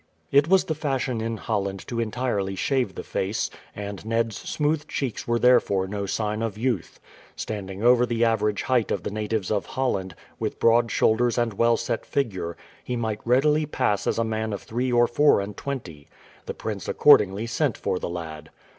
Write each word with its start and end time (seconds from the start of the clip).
It 0.31 0.47
was 0.47 0.63
the 0.63 0.73
fashion 0.73 1.21
in 1.21 1.37
Holland 1.37 1.85
to 1.87 1.99
entirely 1.99 2.55
shave 2.55 2.95
the 2.95 3.03
face, 3.03 3.51
and 3.75 4.03
Ned's 4.03 4.35
smooth 4.35 4.87
cheeks 4.87 5.27
were 5.27 5.37
therefore 5.37 5.87
no 5.87 6.07
sign 6.07 6.41
of 6.41 6.57
youth. 6.57 6.99
Standing 7.35 7.83
over 7.83 8.07
the 8.07 8.25
average 8.25 8.63
height 8.63 8.89
of 8.89 9.03
the 9.03 9.11
natives 9.11 9.51
of 9.51 9.67
Holland, 9.77 10.15
with 10.39 10.57
broad 10.59 10.89
shoulders 10.89 11.37
and 11.37 11.53
well 11.53 11.77
set 11.77 12.03
figure, 12.03 12.57
he 12.83 12.95
might 12.95 13.21
readily 13.25 13.67
pass 13.67 14.07
as 14.07 14.17
a 14.17 14.23
man 14.23 14.53
of 14.53 14.63
three 14.63 14.91
or 14.91 15.05
four 15.05 15.39
and 15.39 15.55
twenty. 15.55 16.07
The 16.47 16.55
prince 16.55 16.87
accordingly 16.87 17.45
sent 17.45 17.77
for 17.77 17.99
the 17.99 18.09
lad. 18.09 18.49